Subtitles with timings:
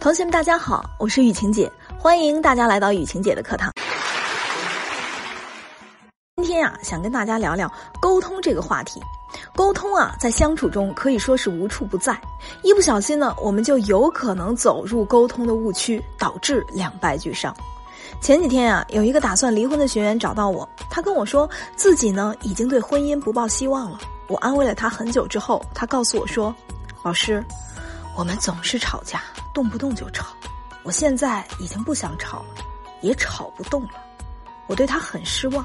[0.00, 3.72] 同学们，大家好，我是雨晴姐，欢迎大家来到雨晴姐的课堂。
[6.36, 9.02] 今天呀，想跟大家聊聊沟通这个话题。
[9.56, 12.16] 沟通啊，在相处中可以说是无处不在，
[12.62, 17.52] 一不小心呢，我们就有可能走入沟通的误区，导致两败俱伤。
[18.20, 23.98] 前几天啊，有一个打算离婚的学员找到我，他跟我说自己呢已经对婚姻不抱希望了。
[24.28, 26.54] 我安慰了他很久之后，他告诉我说
[27.02, 27.44] ：“老师，
[28.18, 29.22] 我们总是吵架。”
[29.54, 30.26] 动不动就吵，
[30.84, 32.64] 我现在已经不想吵了，
[33.00, 33.90] 也吵不动了。
[34.68, 35.64] 我对他很失望。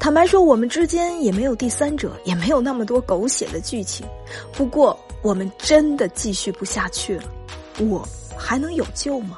[0.00, 4.04] 坦白说，我们之间也没有第三者，也没有那么多狗血的剧情。
[4.52, 7.24] 不过，我们真的继续不下去了，
[7.78, 8.04] 我
[8.36, 9.36] 还能有救吗？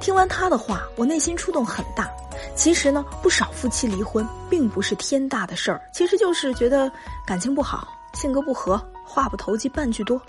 [0.00, 2.08] 听完他的话，我内心触动很大。
[2.54, 6.90] 其实呢，不少夫妻离婚并不是天大的事儿，其实就是觉得
[7.26, 10.20] 感情不好，性格不合，话不投机半句多。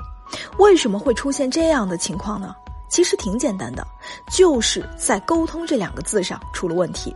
[0.57, 2.55] 为什么会出现这样的情况呢？
[2.89, 3.87] 其实挺简单的，
[4.29, 7.15] 就是在沟通这两个字上出了问题。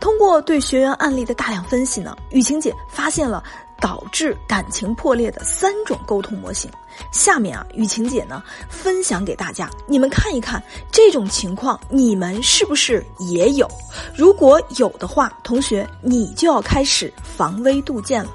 [0.00, 3.42] 通过对学员案例的大量分析呢，雨晴姐发现了
[3.80, 6.70] 导致感情破裂的三种沟通模型。
[7.10, 13.66] 下面啊，雨晴姐呢分享给大家，你们看一看这种情况，你们是不是也有？
[14.14, 18.30] 如果有的话，同学你就要开始防微杜渐了。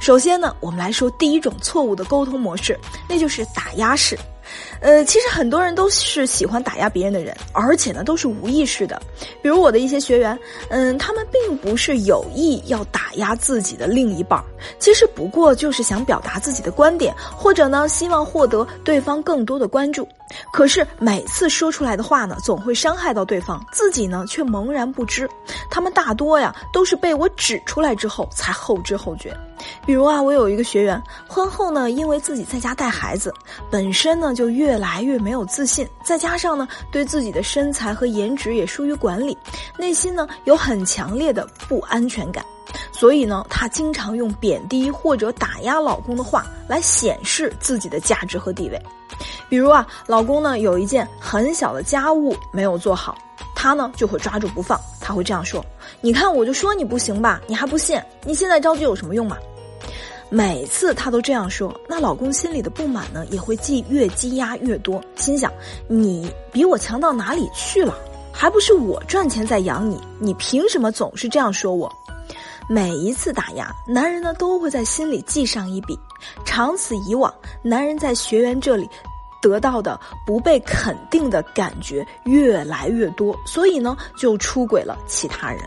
[0.00, 4.18] 首先呢，我们来说第一种错误的沟通模式，那就是打压式。
[4.80, 9.00] 呃，其实很多人都是喜欢打压别人的人，而且呢都是无意识的。
[9.42, 14.42] 比如我的一些学员，嗯，他们并不是有意要打压自己的另一半，
[14.78, 20.06] 其实不过就是想表达自己的观点，或者呢希望获得对方更多的关注。
[20.52, 25.28] 可是每次说出来的话呢，总会伤害到对方，自己呢却茫然不知。
[25.70, 29.36] 他们大多呀都是被我指出来之后才后知后觉。
[29.86, 33.32] 比如啊，我有一个学员，婚后呢，因为自己在家带孩子，
[33.70, 39.36] 本身呢就越来越没有自信，再加上呢对自己的身材和颜值也疏于管理，
[39.78, 42.44] 内心呢有很强烈的不安全感，
[42.92, 48.82] 所以呢，她经常用贬低或者打压老公的话来显示自己的价值和地位。
[49.48, 53.16] 比如啊，老公呢有一件很小的家务没有做好，
[53.54, 55.64] 她呢就会抓住不放，她会这样说
[56.00, 58.00] ：“你看，我就说你不行吧，你还不信？
[58.24, 59.36] 你现在着急有什么用嘛？”
[60.30, 65.52] 每次他都这样说，那老公心里的不满呢也会积越积压越多，心想：
[65.86, 67.94] 你比我强到哪里去了？
[68.32, 71.92] 还不是我赚钱在养你，你凭什么总是这样说我？
[72.68, 75.96] 每一次打压，男人呢都会在心里记上一笔，
[76.44, 77.32] 长此以往，
[77.62, 78.88] 男人在学员这里
[79.44, 85.60] 得到的不被肯定的感觉越来越多，所以呢就出轨了其他人。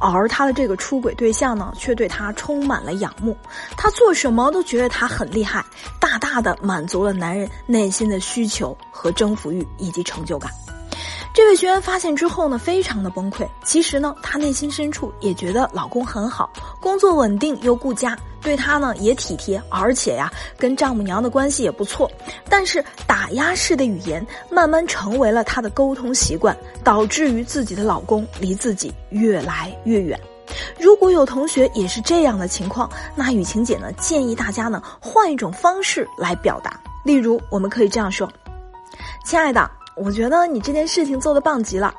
[0.00, 3.36] 而他的这个出轨对象呢，却对他充满了仰慕，
[3.76, 5.64] 他做什么都觉得他很厉害，
[6.00, 10.50] 大大的满足了男人内心的需求和征服欲以及成就感。
[11.32, 13.46] 这位学员发现之后呢，非常的崩溃。
[13.64, 16.50] 其实呢，她内心深处也觉得老公很好，
[16.80, 22.10] 工作稳定又顾家，对她呢也体贴，而且呀，跟丈母娘的关系也不错。
[22.48, 30.18] 但是打压式的语言慢慢成为了她的沟通习惯，导致于自己的老公离自己越来越远。
[30.78, 38.28] 如果有同学也是这样的情况，那雨晴姐呢建议大家呢换一种方式来表达，例如我们可以这样说
[39.24, 41.94] ：“亲爱的。”我觉得你这件事情做的棒极了，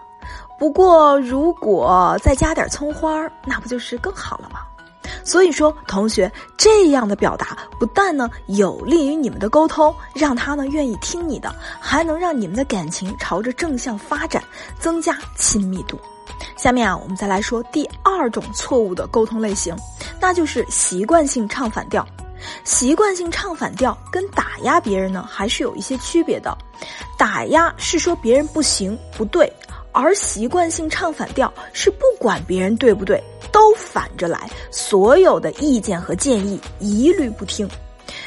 [0.58, 4.62] 不过如果再加点葱花，那不就是更好了吗？
[5.24, 14.44] 所以说，同学这样的表达不但呢有利于你们的沟通，让他呢愿意听你的，还能让你们的感情朝着正向发展，
[14.80, 16.00] 增加亲密度。
[16.56, 19.76] 下面啊，我们再来说第二种错误的沟通类型，
[20.20, 22.06] 那就是习惯性唱反调。
[22.66, 26.58] 习惯性唱反调跟打压别人呢，还是有一些区别的。
[27.18, 29.52] 打压是说别人不行不对，
[29.94, 37.70] 而习惯性唱反调是不管别人对不对，都反着来，所有的意见和建议一律不听。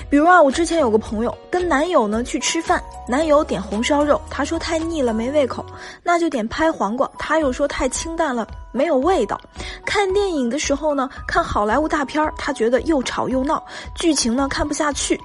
[0.09, 5.65] 比如啊，我之前有个朋友跟男友呢去吃饭，男友点红烧肉，他说太腻了没胃口，
[6.03, 9.41] 那就点拍黄瓜，他又说太清淡了没有味道。
[9.85, 13.65] 看电影的时候呢，看好莱坞大片，他觉得又吵又闹，
[13.95, 15.21] 剧情呢看不下去。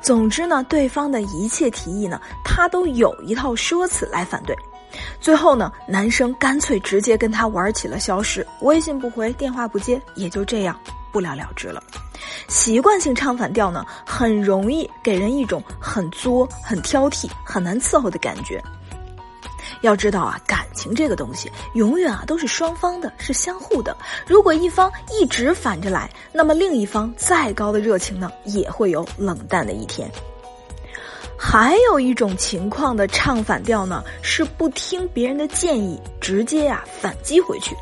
[0.00, 4.56] 总之呢，对方的一切提议呢，他都有一套说辞来反对。
[5.20, 10.78] 最后呢，男生干脆直接跟他玩起了消失，微信不回，电话不接，也就这样
[11.12, 11.82] 不了了之了。
[12.48, 18.62] 习惯性唱反调呢，很容易给人一种很作、很挑剔、很难伺候的感觉。
[19.82, 23.96] 要知道啊，感情这个东西，永远啊都是双方的，是相互的。
[24.26, 30.10] 如果一方一直反着来，那么另一方再高的热情呢，也会有冷淡的一天。
[31.42, 37.74] 还有一种情况的唱反调呢，是不听别人的建议，直接呀反击回去。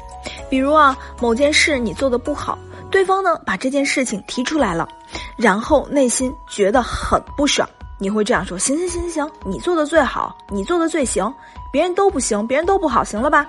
[0.48, 2.56] 比如啊，某件事你做的不好，
[2.88, 4.88] 对方呢把这件事情提出来了，
[5.36, 7.68] 然后内心觉得很不爽，
[7.98, 11.34] 你会这样说：行行行行行，你做的最好，你做的最行，
[11.72, 13.44] 别人都不行，别人都不好，行了吧？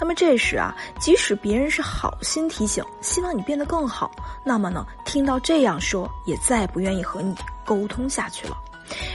[0.00, 4.10] 那么这时啊，即使别人是好心提醒，希望你变得更好，
[4.42, 7.34] 那么呢，听到这样说，也再不愿意和你
[7.66, 8.56] 沟通下去了。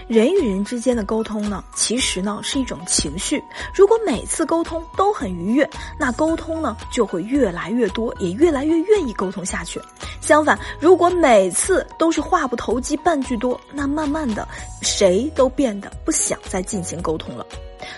[0.07, 3.43] 人与人之间的沟通呢，其实呢是一种情绪。
[3.73, 5.69] 如果每次沟通都很愉悦，
[5.99, 9.81] 那沟通呢就会越来越多，也越来越愿意沟通下去。
[10.21, 14.47] 相反，如果每次都是话不投机半句多，那慢慢的，
[14.81, 17.45] 谁都变得不想再进行沟通了。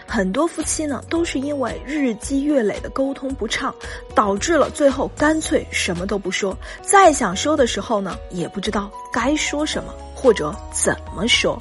[0.05, 3.73] 很多夫妻呢，都是因为日积月累的沟通不畅，
[4.13, 6.57] 导致了最后干脆什么都不说。
[6.81, 11.55] 再想说的时候呢，也不知道该说什么或者怎么说。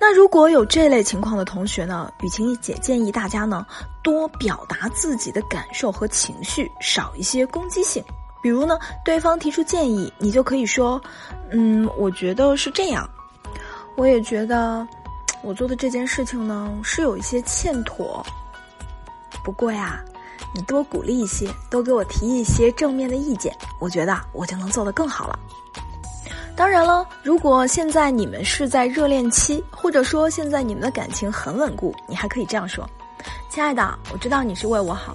[0.00, 3.64] 那如果有这类情况的同学呢，雨晴姐建议大家呢，
[4.02, 8.02] 多表达自己的感受和情绪，少一些攻击性。
[8.42, 11.00] 比如呢，对方提出建议，你就可以说
[11.52, 13.08] ：“嗯，我觉得是这样，
[13.96, 14.84] 我也觉得。”
[15.44, 18.24] 我做的这件事情呢，是有一些欠妥。
[19.44, 20.00] 不过呀，
[20.54, 25.38] 你多鼓励一些，多给我提一些正面的意见，我觉得我就能做得更好了。
[26.62, 32.88] 当然了，如果现在你们是在热恋期，或者说现在你们的感情很稳固，你还可以这样说
[33.50, 35.12] ：“亲爱的，我知道你是为我好，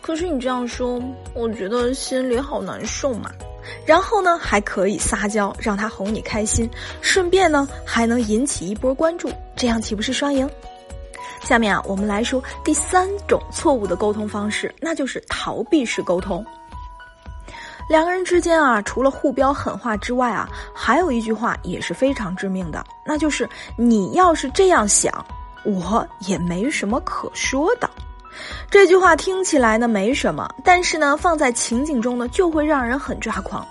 [0.00, 1.02] 可是你这样说，
[1.34, 3.28] 我觉得心里好难受嘛。”
[3.84, 10.48] 然后呢，还可以撒娇，让他哄你开心，顺便呢，还能引起一波关注，这样岂不是双赢？
[11.42, 16.46] 下面啊，我们来说第三种错误的沟通方式，那就是逃避式沟通。
[17.88, 25.24] 两个人之间啊，除了互飙狠话之外啊，还有一句话也是非常致命的，那就是你要是这样想，
[25.64, 27.88] 我也没什么可说的。
[28.70, 33.66] 这句话听起来呢没什么，但是呢放在情景中呢就会让人很抓狂。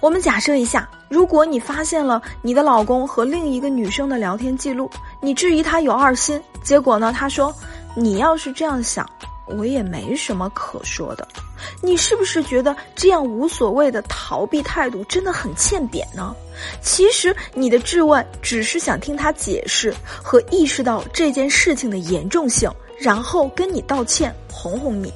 [0.00, 4.88] 我们假设一下，如果你发现了你的老公和另一个女生的聊天记录，
[5.20, 7.52] 你质疑他有二心，结果呢他说
[7.96, 9.04] ：“你要是这样想，
[9.46, 11.26] 我也没什么可说的。”
[11.80, 16.34] 你是不是觉得这样无所谓的逃避态度真的很欠扁呢？
[16.82, 22.70] 其实你的质问只是想听他解释和意识到这件事情的严重性。
[23.00, 25.14] 然后跟你道歉，哄哄你，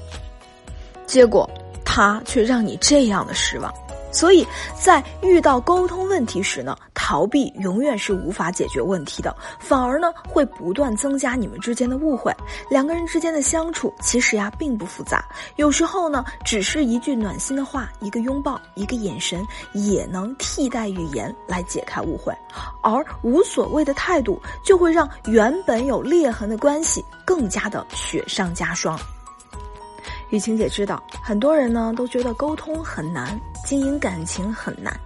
[1.05, 1.51] 结果
[1.85, 3.75] 他却让你这样的失望。
[4.13, 4.47] 所以
[4.79, 12.33] 在遇到沟通问题时呢，逃避永远是无法解决问题的，反而呢会不断增加你们之间的误会。
[12.71, 15.25] 两个人之间的相处其实呀并不复杂，
[15.57, 22.33] 有时候呢只是一句暖心的话，一个拥抱，一个眼神，也能替代语言来解开误会。
[22.83, 28.99] 而无所谓的态度，就会让原本有裂痕的关系更加的雪上加霜。
[30.33, 33.39] 雨晴姐知道，很多人呢都觉得沟通很难。
[33.67, 34.99] 经营感情很难，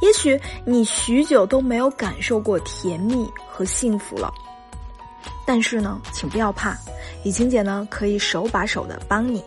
[0.00, 4.32] 也许你许久都没有感受过甜蜜和幸福了。
[5.46, 6.74] 但是呢，请不要怕，
[7.24, 9.44] 雨晴姐呢可以手把手的帮你。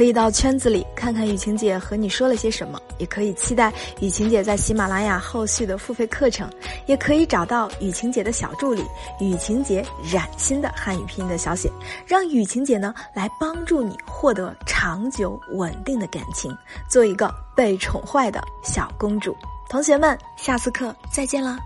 [0.00, 3.70] 可以到圈子里看看雨晴姐和你说了些什么，也可以期待
[4.00, 6.50] 雨晴姐在喜马拉雅后续的付费课程，
[6.86, 8.82] 也可以找到雨晴姐的小助理
[9.20, 11.70] 雨晴姐染心的汉语拼音的小写，
[12.06, 16.50] 让雨晴姐呢来帮助你获得长久稳定的感情，
[16.88, 19.36] 做一个被宠坏的小公主。
[19.68, 21.60] 同学们，下次课再见了。